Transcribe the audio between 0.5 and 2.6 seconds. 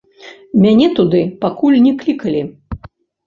Мяне туды пакуль не клікалі.